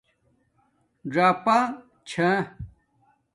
[1.13, 1.57] ژَاپا
[2.09, 2.29] چھا